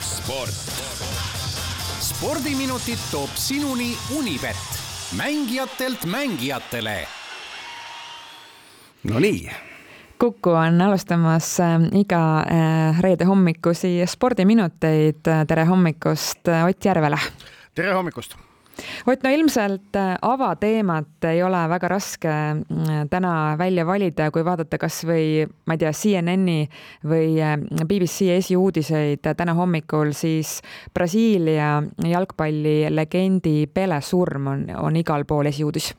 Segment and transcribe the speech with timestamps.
[0.00, 0.50] sport.
[2.00, 4.56] spordiminutid toob sinuni Unibet,
[5.16, 7.06] mängijatelt mängijatele.
[9.04, 9.50] Nonii
[10.18, 11.66] Kuku on alustamas äh,
[12.00, 15.20] iga äh, reede hommikusi spordiminuteid.
[15.46, 17.18] tere hommikust, Ott Järvela.
[17.74, 18.34] tere hommikust
[19.06, 24.78] Ott, no ilmselt äh, avateemat ei ole väga raske mm, täna välja valida, kui vaadata
[24.80, 26.58] kasvõi, ma ei tea, CNN-i
[27.08, 27.36] või
[27.84, 30.58] BBC esiuudiseid täna hommikul, siis
[30.94, 35.92] Brasiilia jalgpallilegendi Pele surm on, on igal pool esiuudis.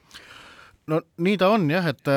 [0.87, 2.07] no nii ta on jah, et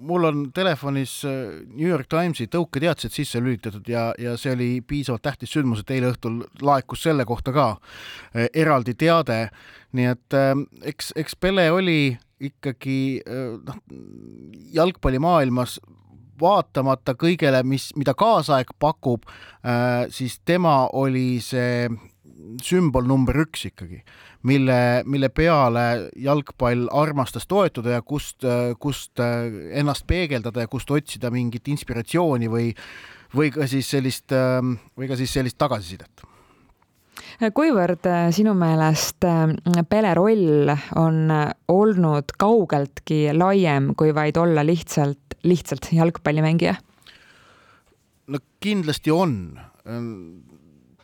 [0.00, 5.24] mul on telefonis äh, New York Timesi tõuketeatised sisse lülitatud ja, ja see oli piisavalt
[5.24, 9.48] tähtis sündmus, et eile õhtul laekus selle kohta ka äh, eraldi teade.
[9.92, 10.52] nii et äh,
[10.92, 13.20] eks, eks Pele oli ikkagi
[13.66, 13.80] noh,
[14.72, 15.74] jalgpallimaailmas
[16.40, 19.26] vaatamata kõigele, mis, mida kaasaeg pakub,
[20.08, 21.90] siis tema oli see
[22.64, 24.00] sümbol number üks ikkagi,
[24.48, 25.84] mille, mille peale
[26.16, 28.46] jalgpall armastas toetuda ja kust,
[28.80, 32.72] kust ennast peegeldada ja kust otsida mingit inspiratsiooni või,
[33.36, 34.34] või ka siis sellist,
[34.96, 36.26] või ka siis sellist tagasisidet
[37.56, 38.04] kuivõrd
[38.36, 39.24] sinu meelest
[39.88, 40.70] Pele roll
[41.00, 41.32] on
[41.72, 46.74] olnud kaugeltki laiem kui vaid olla lihtsalt, lihtsalt jalgpallimängija?
[48.30, 49.34] no kindlasti on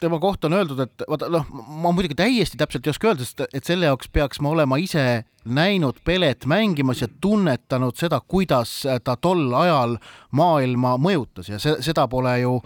[0.00, 3.46] tema kohta on öeldud, et vaata noh, ma muidugi täiesti täpselt ei oska öelda, sest
[3.52, 9.16] et selle jaoks peaks ma olema ise näinud Pelet mängimas ja tunnetanud seda, kuidas ta
[9.16, 9.96] tol ajal
[10.30, 11.50] maailma mõjutas.
[11.52, 12.56] Ja see, seda pole ju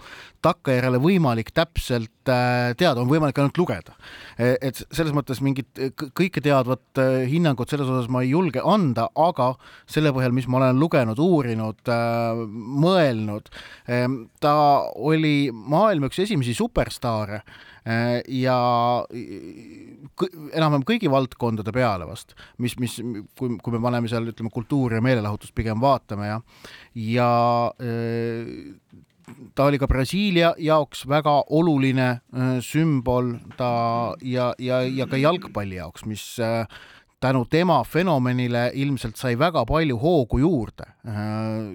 [0.45, 3.95] takkajärele võimalik täpselt äh, teada, on võimalik ainult lugeda.
[4.37, 5.81] E, et selles mõttes mingit
[6.17, 9.53] kõike teadvat äh, hinnangut selles osas ma ei julge anda, aga
[9.89, 12.45] selle põhjal, mis ma olen lugenud, uurinud, äh,
[12.81, 13.51] mõelnud,
[14.41, 14.53] ta
[14.95, 17.41] oli maailma üks esimesi superstaare
[18.29, 18.57] ja
[20.53, 22.99] enam-vähem kõigi valdkondade peale vast, mis, mis,
[23.37, 26.37] kui, kui me paneme seal, ütleme, kultuuri ja meelelahutust pigem vaatame ja,
[26.93, 27.31] ja
[27.81, 28.51] äh,
[29.55, 35.79] ta oli ka Brasiilia jaoks väga oluline äh, sümbol, ta ja, ja, ja ka jalgpalli
[35.79, 36.65] jaoks, mis äh,
[37.21, 40.87] tänu tema fenomenile ilmselt sai väga palju hoogu juurde.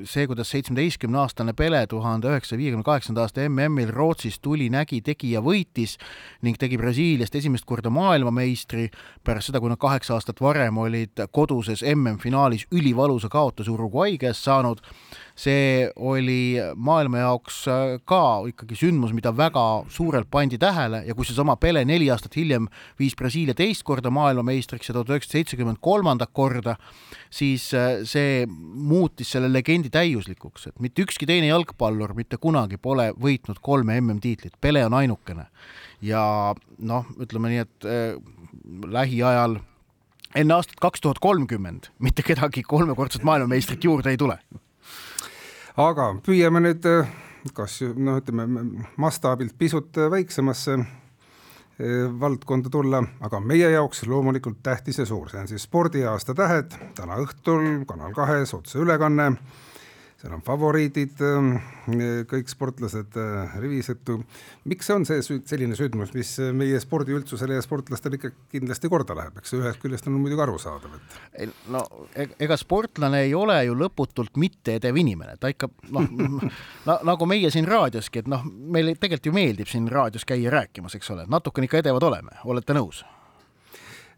[0.04, 5.40] see, kuidas seitsmeteistkümne-aastane Pele tuhande üheksasaja viiekümne kaheksanda aasta MM-il Rootsis tuli, nägi, tegi ja
[5.42, 5.96] võitis
[6.42, 8.88] ning tegi Brasiiliast esimest korda maailmameistri
[9.24, 14.82] pärast seda, kui nad kaheksa aastat varem olid koduses MM-finaalis ülivalusa kaotuse Uruguay käest saanud
[15.36, 17.58] see oli maailma jaoks
[18.08, 22.70] ka ikkagi sündmus, mida väga suurelt pandi tähele ja kui seesama Pele neli aastat hiljem
[22.98, 26.76] viis Brasiilia teist korda maailmameistriks ja tuhat üheksasada seitsekümmend kolmandat korda,
[27.30, 33.12] siis äh, see muutis selle legendi täiuslikuks, et mitte ükski teine jalgpallur mitte kunagi pole
[33.14, 35.46] võitnud kolme MM-tiitlit, Pele on ainukene.
[36.02, 38.19] ja noh, ütleme nii, et äh,
[38.92, 39.60] lähiajal
[40.36, 44.41] enne aastat kaks tuhat kolmkümmend mitte kedagi kolmekordset maailmameistrit juurde ei tule
[45.76, 47.08] aga püüame nüüd eh,
[47.56, 48.46] kas noh, ütleme
[49.00, 50.86] mastaabilt pisut väiksemasse eh,
[52.20, 57.19] valdkonda tulla, aga meie jaoks loomulikult tähtis ja suur, see on siis spordiaasta tähed, täna
[57.20, 59.32] õhtul Kanal kahes otseülekanne
[60.16, 61.50] seal on favoriidid, ähm,
[62.31, 64.19] kõik sportlased äh, rivisetu.
[64.65, 69.37] miks see on see selline sündmus, mis meie spordiüldsusele ja sportlastele ikka kindlasti korda läheb,
[69.41, 71.53] eks ühest küljest on muidugi arusaadav, et.
[71.72, 71.84] no
[72.15, 76.09] e-, ega sportlane ei ole ju lõputult mitteedev inimene, ta ikka noh
[76.88, 80.97] na, nagu meie siin raadioski, et noh, meile tegelikult ju meeldib siin raadios käia rääkimas,
[80.97, 83.05] eks ole, natukene ikka edevad oleme, olete nõus?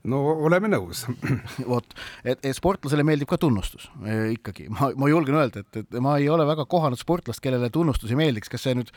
[0.08, 1.04] No oleme nõus.
[1.72, 6.16] vot, et, sportlasele meeldib ka tunnustus e, ikkagi, ma, ma julgen öelda, et, et ma
[6.20, 8.92] ei ole väga kohanud sportlast, kellele tunnustus ei meeldiks, kas see nüüd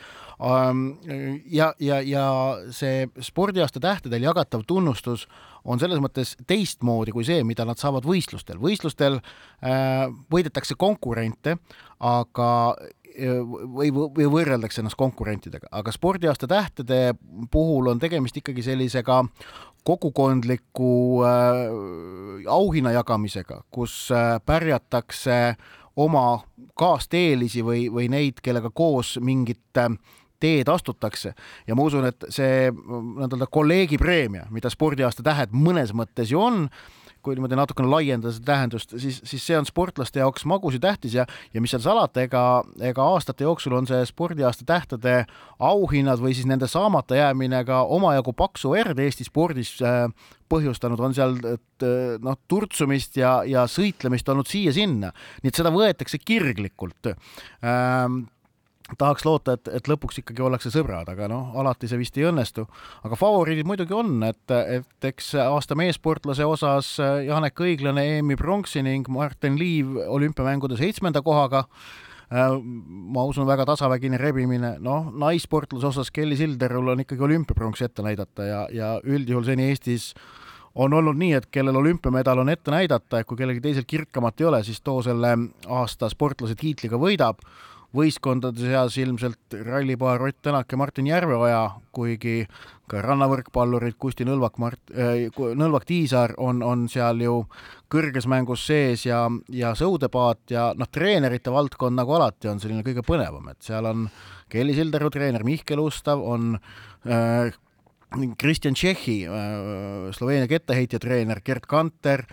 [0.46, 0.86] ähm,
[1.50, 2.26] ja, ja, ja
[2.76, 5.28] see spordiaasta tähtedel jagatav tunnustus
[5.66, 8.62] on selles mõttes teistmoodi kui see, mida nad saavad võistlustel.
[8.62, 11.58] võistlustel äh, võidetakse konkurente,
[12.02, 12.52] aga
[13.18, 17.14] või, või võrreldakse ennast konkurentidega, aga spordiaasta tähtede
[17.52, 19.22] puhul on tegemist ikkagi sellisega
[19.84, 25.56] kogukondliku äh, auhinna jagamisega, kus äh, pärjatakse
[25.96, 26.42] oma
[26.78, 29.90] kaasteelisi või, või neid, kellega koos mingit äh,
[30.42, 31.34] teed astutakse.
[31.68, 36.66] Ja ma usun, et see nii-öelda kolleegi preemia, mida spordiaasta tähed mõnes mõttes ju on,
[37.24, 41.62] kui niimoodi natukene laiendada seda tähendust, siis, siis see on sportlaste jaoks magus ja ja,
[41.62, 45.16] mis seal salata, ega, ega aastate jooksul on see spordiaasta tähtede
[45.60, 50.06] auhinnad või siis nende saamata jäämine ka omajagu paksu verd Eesti spordis äh,
[50.52, 51.38] põhjustanud, on seal
[52.22, 57.14] noh, turtsumist ja, ja sõitlemist olnud siia-sinna, nii et seda võetakse kirglikult.
[57.64, 58.24] Ähm,
[59.00, 62.66] tahaks loota, et, et lõpuks ikkagi ollakse sõbrad, aga noh, alati see vist ei õnnestu.
[63.06, 66.94] aga favoriidid muidugi on, et, et eks aasta meessportlase osas
[67.28, 71.68] Janek Õiglane EM-i pronksi ning Martin Liiv olümpiamängude seitsmenda kohaga.
[72.32, 78.46] Ma usun, väga tasavägine rebimine, noh, naissportluse osas Kelly Silderul on ikkagi olümpiapronks ette näidata
[78.48, 80.14] ja, ja üldjuhul seni Eestis
[80.76, 84.48] on olnud nii, et kellel olümpiamedal on ette näidata, et kui kellelgi teisel kirkamat ei
[84.48, 85.34] ole, siis too selle
[85.68, 87.44] aasta sportlase tiitliga võidab
[87.96, 92.46] võistkondade seas ilmselt rallipaar Ott Tänak ja Martin Järveoja, kuigi
[92.92, 95.28] ka rannavõrkpallurid Kusti Nõlvak, Mart- äh,,
[95.60, 97.36] Nõlvak Tiisaar on, on seal ju
[97.92, 103.04] kõrges mängus sees ja, ja Sõudepaat ja noh, treenerite valdkond nagu alati on selline kõige
[103.08, 104.08] põnevam, et seal on
[104.52, 106.56] Kelly Sildaru treener Mihkel Ustav, on
[107.08, 107.52] äh,
[108.40, 112.28] Kristjan Tšehhi äh,, Sloveenia kettaheitja treener Gerd Kanter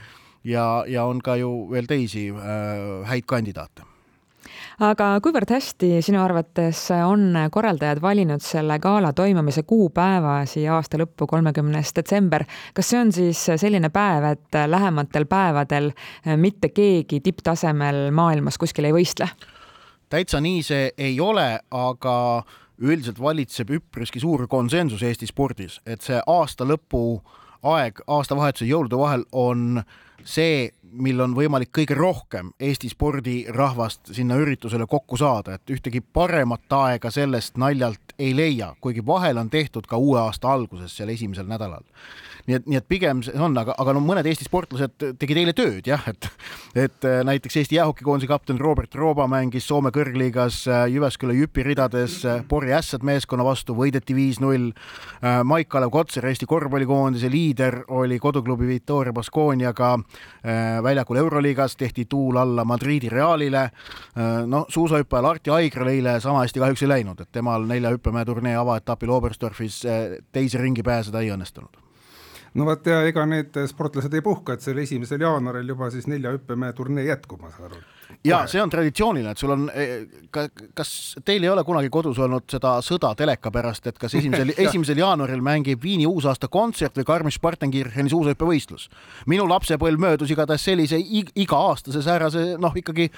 [0.47, 3.88] ja, ja on ka ju veel teisi äh, häid kandidaate
[4.85, 11.27] aga kuivõrd hästi sinu arvates on korraldajad valinud selle gala toimumise kuupäeva siia aasta lõppu,
[11.31, 12.45] kolmekümnes detsember.
[12.75, 15.91] kas see on siis selline päev, et lähematel päevadel
[16.37, 19.29] mitte keegi tipptasemel maailmas kuskil ei võistle?
[20.09, 22.45] täitsa nii see ei ole, aga
[22.79, 27.21] üldiselt valitseb üpriski suur konsensus Eesti spordis, et see aasta lõpu
[27.63, 29.83] aeg aastavahetuse jõulude vahel on
[30.25, 36.73] see, mil on võimalik kõige rohkem Eesti spordirahvast sinna üritusele kokku saada, et ühtegi paremat
[36.73, 41.49] aega sellest naljalt ei leia, kuigi vahel on tehtud ka uue aasta alguses, seal esimesel
[41.49, 41.85] nädalal
[42.49, 45.55] nii et, nii et pigem see on, aga, aga no mõned Eesti sportlased tegid eile
[45.57, 46.31] tööd jah, et
[46.79, 52.21] et äh, näiteks Eesti jäähokikoondise kapten Robert Rooba mängis Soome kõrgliigas äh, Jyväskylä Jüpi ridades
[52.25, 54.71] äh, Pori Ässad meeskonna vastu, võideti viis-null.
[55.45, 59.91] Maik-Kalev Kotser, Eesti korvpallikoondise liider, oli koduklubi Victoria Baskooniaga
[60.85, 63.69] väljakul Euroliigas, tehti tuul alla Madridi Realile.
[64.47, 68.57] no suusahüppajal Arti Aigral eile sama hästi kahjuks ei läinud, et temal nelja hüppemäe turnee
[68.57, 69.83] avaetapil Oberstdorfis
[70.33, 71.88] teise ringi pääseda ei õnnestunud
[72.55, 76.33] no vot ja ega need sportlased ei puhka, et seal esimesel jaanuaril juba siis nelja
[76.37, 77.83] hüppemäe turnee jätkub, ma saan aru
[78.25, 80.07] ja see on traditsiooniline, et sul on, eh,
[80.77, 80.93] kas
[81.25, 85.43] teil ei ole kunagi kodus olnud seda sõda teleka pärast, et kas esimesel, esimesel jaanuaril
[85.45, 88.89] mängib Viini uusaasta kontsert või Garmisch-Partenkircheni suusahüppevõistlus?
[89.29, 93.09] minu lapsepõlv möödus igatahes sellise iga-aastase säärase noh, ikkagi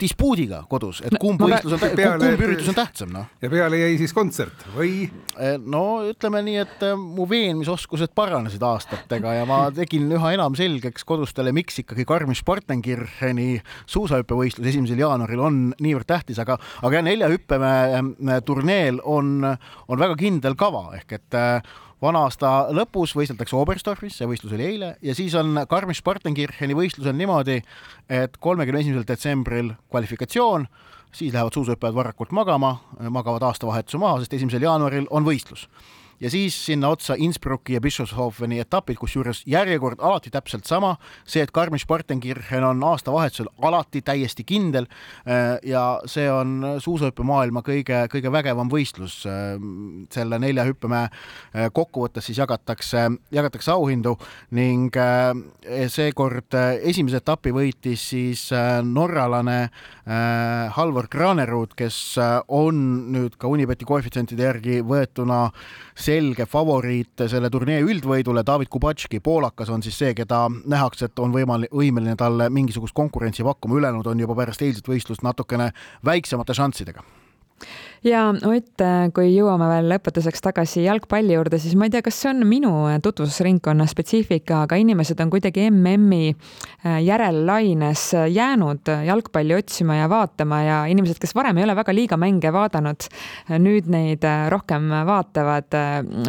[0.00, 3.28] dispuudiga kodus, et kumb no, võistlus on, kumb üritus on tähtsam, noh.
[3.42, 5.06] ja peale jäi siis kontsert või?
[5.36, 10.56] Eh, no ütleme nii, et äh, mu veenmisoskused paranesid aastatega ja ma tegin üha enam
[10.58, 17.30] selgeks kodustele, miks ikkagi Garmisch-Partenkircheni suusahüppe hüppevõistlus esimesel jaanuaril on niivõrd tähtis, aga, aga nelja
[17.30, 23.56] hüppemäe äh, turneel on, on väga kindel kava ehk et äh, vana aasta lõpus võisteldakse
[23.56, 27.62] Oberstdorfis, see võistlus oli eile, ja siis on Garmisch-Partenkircheni võistlusel niimoodi,
[28.12, 30.66] et kolmekümne esimesel detsembril kvalifikatsioon,
[31.16, 32.74] siis lähevad suusahüppajad varakult magama,
[33.08, 35.70] magavad aastavahetuse maha, sest esimesel jaanuaril on võistlus
[36.20, 41.52] ja siis sinna otsa Innsbrucki ja Bischofshofeni etapid, kusjuures järjekord alati täpselt sama, see, et
[41.54, 49.22] Garmisch-Partenkirchen on aastavahetusel alati täiesti kindel äh, ja see on suusahüppemaailma kõige, kõige vägevam võistlus.
[49.28, 49.56] Äh,
[50.12, 54.16] selle nelja hüppemäe äh, kokkuvõttes siis jagatakse, jagatakse auhindu
[54.56, 54.94] ning
[55.92, 56.54] seekord
[56.86, 58.46] esimese etapi võitis siis
[58.86, 59.58] norralane
[60.06, 61.96] Halvor Granerud, kes
[62.54, 62.76] on
[63.10, 65.48] nüüd ka Unibeti koefitsientide järgi võetuna
[65.98, 71.34] selge favoriit selle turnee üldvõidule, David Kubatški, poolakas on siis see, keda nähakse, et on
[71.34, 75.72] võimalik, võimeline talle mingisugust konkurentsi pakkuma, ülejäänud on juba pärast eilset võistlust natukene
[76.06, 77.02] väiksemate šanssidega
[78.04, 78.82] ja Ott,
[79.14, 82.72] kui jõuame veel lõpetuseks tagasi jalgpalli juurde, siis ma ei tea, kas see on minu
[83.02, 90.82] tutvusringkonna spetsiifika, aga inimesed on kuidagi MM-i äh, järellaines jäänud jalgpalli otsima ja vaatama ja
[90.92, 93.08] inimesed, kes varem ei ole väga liiga mänge vaadanud,
[93.62, 95.80] nüüd neid äh, rohkem vaatavad.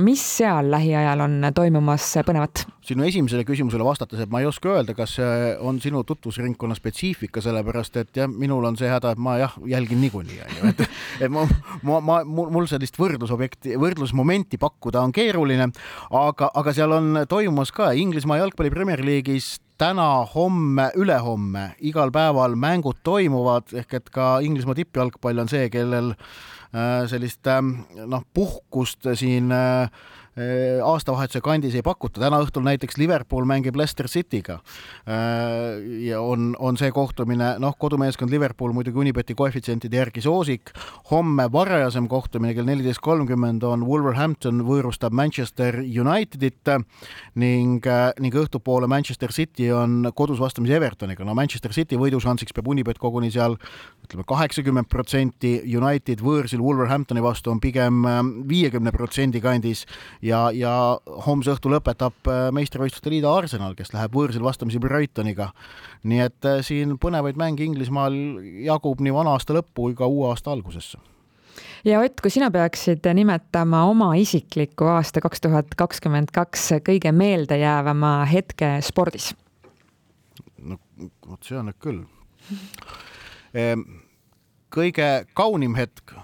[0.01, 2.65] mis seal lähiajal on toimumas põnevat?
[2.87, 7.43] Sinu esimesele küsimusele vastates, et ma ei oska öelda, kas see on sinu tutvusringkonna spetsiifika,
[7.43, 10.83] sellepärast et jah, minul on see häda, et ma jah, jälgin niikuinii, onju, et,
[11.27, 11.45] et ma,
[11.87, 15.69] ma, ma, mul sellist võrdlusobjekti, võrdlusmomenti pakkuda on keeruline,
[16.15, 22.57] aga, aga seal on toimumas ka Inglismaa jalgpalli Premier League'is täna, homme, ülehomme, igal päeval
[22.59, 27.61] mängud toimuvad, ehk et ka Inglismaa tippjalgpall on see, kellel äh, sellist äh,
[28.07, 29.91] noh, puhkust siin äh,
[30.83, 34.59] aastavahetuse kandis ei pakuta, täna õhtul näiteks Liverpool mängib Leicester City'ga.
[36.05, 40.71] ja on, on see kohtumine, noh, kodumeeskond Liverpool muidugi Unibeti koefitsientide järgi soosik.
[41.11, 46.69] homme varajasem kohtumine kell neliteist kolmkümmend on Wolverhampton võõrustab Manchester Unitedit
[47.35, 47.85] ning,
[48.19, 51.25] ning õhtupoole Manchester City on kodus vastamisi Evertoniga.
[51.25, 53.57] no Manchester City võidušansiks peab Unibet koguni seal
[54.05, 58.05] ütleme kaheksakümmend protsenti, United võõrsil Wolverhamptoni vastu on pigem
[58.47, 59.85] viiekümne protsendi kandis
[60.27, 60.71] ja, ja
[61.25, 65.51] homse õhtu lõpetab äh, meistrivõistluste liidu Arsenal, kes läheb võõrsil vastamisi Brightoniga.
[66.03, 68.15] nii et äh, siin põnevaid mänge Inglismaal
[68.65, 70.99] jagub nii vana aasta lõppu kui ka uue aasta algusesse
[71.85, 78.19] ja Ott, kui sina peaksid nimetama oma isikliku aasta kaks tuhat kakskümmend kaks kõige meeldejäävama
[78.31, 79.33] hetke spordis?
[80.57, 80.79] no
[81.27, 82.03] vot, see on nüüd küll.
[83.57, 83.85] Ehm,
[84.73, 86.15] kõige kaunim hetk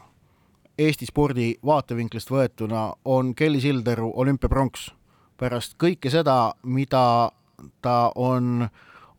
[0.73, 4.91] Eesti spordi vaatevinklist võetuna on Kelly Sildaru olümpiapronks.
[5.37, 7.31] pärast kõike seda, mida
[7.81, 8.67] ta on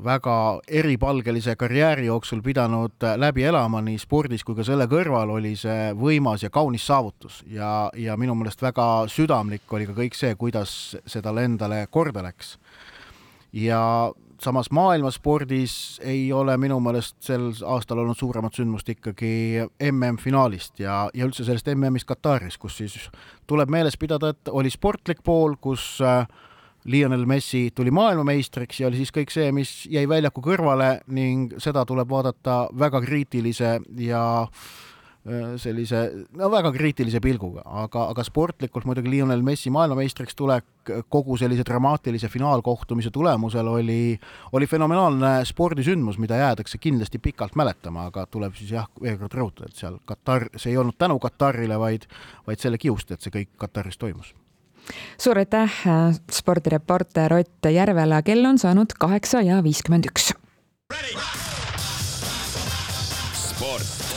[0.03, 5.91] väga eripalgelise karjääri jooksul pidanud läbi elama nii spordis kui ka selle kõrval, oli see
[5.93, 10.97] võimas ja kaunis saavutus ja, ja minu meelest väga südamlik oli ka kõik see, kuidas
[11.05, 12.57] see talle endale korda läks.
[13.53, 21.07] ja samas maailmaspordis ei ole minu meelest sel aastal olnud suuremat sündmust ikkagi MM-finaalist ja,
[21.13, 22.97] ja üldse sellest MM-ist Kataris, kus siis
[23.47, 26.27] tuleb meeles pidada, et oli sportlik pool, kus äh,
[26.87, 31.85] Lionel Messi tuli maailmameistriks ja oli siis kõik see, mis jäi väljaku kõrvale ning seda
[31.85, 34.67] tuleb vaadata väga kriitilise ja äh,
[35.59, 36.01] sellise
[36.37, 42.29] no väga kriitilise pilguga, aga, aga sportlikult muidugi Lionel Messi maailmameistriks tulek kogu sellise dramaatilise
[42.31, 44.15] finaalkohtumise tulemusel oli,
[44.55, 49.71] oli fenomenaalne spordisündmus, mida jäädakse kindlasti pikalt mäletama, aga tuleb siis jah, veel kord rõhutada,
[49.71, 52.07] et seal Katar, see ei olnud tänu Katarile, vaid,
[52.47, 54.31] vaid selle kiust, et see kõik Kataris toimus.
[55.19, 55.73] Suur aitäh,
[56.31, 60.31] spordireporter Ott Järvela, kell on saanud kaheksa ja viiskümmend üks.
[63.57, 64.16] sport